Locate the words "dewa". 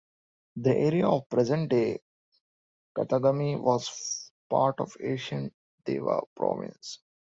5.85-6.23